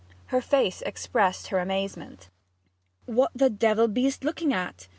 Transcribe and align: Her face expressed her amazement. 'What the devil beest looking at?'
Her 0.33 0.41
face 0.41 0.81
expressed 0.81 1.49
her 1.49 1.59
amazement. 1.59 2.31
'What 3.05 3.29
the 3.35 3.51
devil 3.51 3.87
beest 3.87 4.23
looking 4.23 4.51
at?' 4.51 4.87